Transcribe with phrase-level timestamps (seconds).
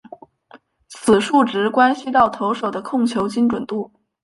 [0.89, 3.91] 此数值关系到投手的控球精准度。